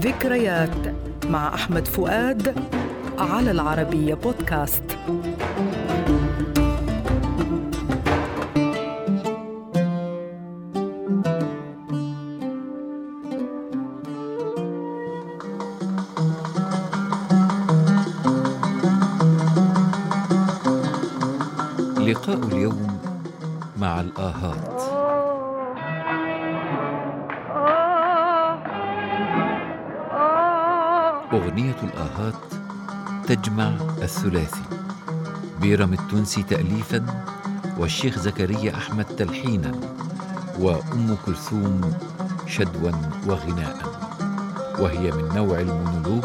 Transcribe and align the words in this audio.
ذكريات 0.00 0.94
مع 1.26 1.54
أحمد 1.54 1.88
فؤاد 1.88 2.54
على 3.18 3.50
العربية 3.50 4.14
بودكاست. 4.14 4.82
لقاء 21.98 22.38
اليوم 22.48 22.98
مع 23.80 24.00
الآهات. 24.00 24.89
أغنية 31.32 31.76
الآهات 31.82 32.34
تجمع 33.26 33.72
الثلاثي. 34.02 34.62
بيرم 35.60 35.92
التونسي 35.92 36.42
تأليفا 36.42 37.24
والشيخ 37.78 38.18
زكريا 38.18 38.76
أحمد 38.76 39.04
تلحينا 39.04 39.72
وأم 40.58 41.16
كلثوم 41.26 41.92
شدوا 42.46 42.90
وغناء. 43.26 43.76
وهي 44.78 45.12
من 45.12 45.34
نوع 45.34 45.60
المونولوج 45.60 46.24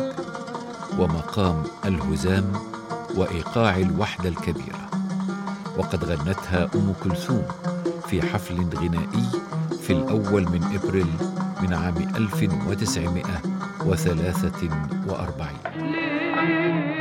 ومقام 0.99 1.63
الهزام 1.85 2.51
وإيقاع 3.15 3.77
الوحدة 3.77 4.29
الكبيرة. 4.29 4.89
وقد 5.77 6.03
غنتها 6.03 6.69
أم 6.75 6.93
كلثوم 7.03 7.43
في 8.07 8.21
حفل 8.21 8.69
غنائي 8.75 9.29
في 9.81 9.93
الأول 9.93 10.43
من 10.43 10.79
إبريل 10.83 11.13
من 11.61 11.73
عام 11.73 11.95
1943 13.93 15.49
آه 16.39 16.94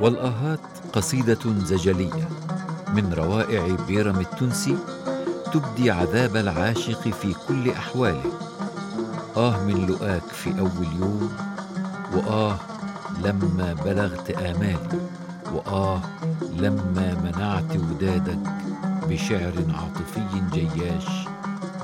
والآهات 0.00 0.60
قصيدة 0.92 1.38
زجلية 1.44 2.28
من 2.94 3.12
روائع 3.12 3.76
بيرم 3.88 4.20
التونسي 4.20 4.76
تبدي 5.52 5.90
عذاب 5.90 6.36
العاشق 6.36 7.00
في 7.00 7.34
كل 7.48 7.70
أحواله. 7.70 8.32
آه 9.36 9.64
من 9.64 9.86
لؤاك 9.86 10.22
في 10.22 10.58
أول 10.58 10.88
يوم 11.00 11.32
وآه 12.12 12.56
لما 13.24 13.76
بلغت 13.84 14.30
آمالي 14.30 15.00
وآه 15.54 16.00
لما 16.56 17.14
منعت 17.24 17.76
ودادك 17.76 18.38
بشعر 19.08 19.52
عاطفي 19.74 20.40
جياش 20.52 21.28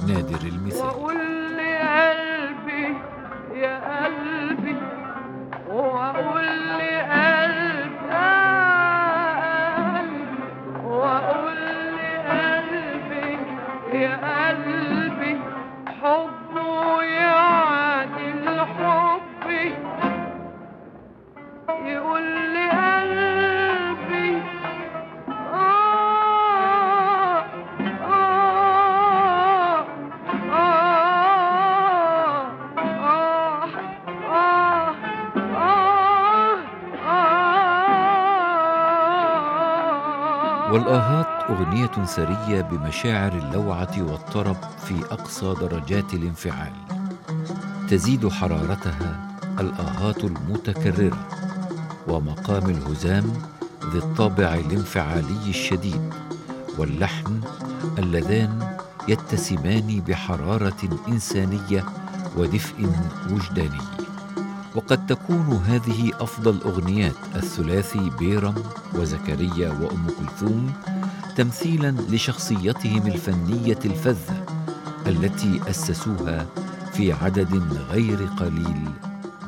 نادر 0.06 0.40
المثال. 0.42 0.80
وأقول 0.80 1.14
لقلبي 1.56 2.96
يا 3.54 4.04
قلبي 4.04 4.11
والآهات 40.72 41.50
أغنية 41.50 42.04
ثرية 42.06 42.60
بمشاعر 42.60 43.32
اللوعة 43.32 43.96
والطرب 43.98 44.56
في 44.86 44.94
أقصى 45.10 45.54
درجات 45.60 46.14
الانفعال. 46.14 46.72
تزيد 47.88 48.28
حرارتها 48.28 49.36
الآهات 49.60 50.24
المتكررة 50.24 51.26
ومقام 52.08 52.70
الهزام 52.70 53.32
ذي 53.92 53.98
الطابع 53.98 54.54
الانفعالي 54.54 55.48
الشديد 55.48 56.14
واللحن 56.78 57.40
اللذان 57.98 58.76
يتسمان 59.08 60.02
بحرارة 60.08 60.98
إنسانية 61.08 61.84
ودفء 62.36 62.86
وجداني. 63.30 64.01
وقد 64.74 65.06
تكون 65.06 65.62
هذه 65.66 66.10
أفضل 66.20 66.60
أغنيات 66.64 67.14
الثلاثي 67.36 68.10
بيرم 68.18 68.54
وزكريا 68.94 69.70
وأم 69.70 70.06
كلثوم 70.18 70.72
تمثيلا 71.36 71.94
لشخصيتهم 72.10 73.06
الفنية 73.06 73.78
الفذة 73.84 74.44
التي 75.06 75.60
أسسوها 75.70 76.46
في 76.92 77.12
عدد 77.12 77.62
غير 77.90 78.18
قليل 78.38 78.84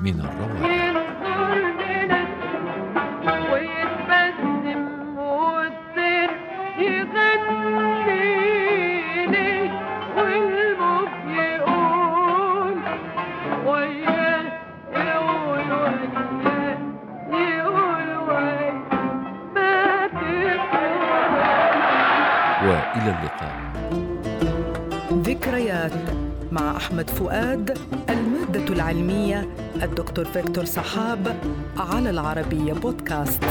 من 0.03 0.21
الروائع 0.21 0.74
وإلى 22.65 23.19
اللقاء. 23.19 23.55
ذكريات 25.13 25.93
مع 26.53 26.77
أحمد 26.77 27.11
فؤاد 27.11 27.79
المادة 28.11 28.75
العلمية 28.75 29.49
الدكتور 29.83 30.25
فيكتور 30.25 30.65
صحاب 30.65 31.37
على 31.77 32.11
العربية 32.11 32.73
بودكاست. 32.73 33.45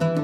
thank 0.00 0.02
you 0.02 0.23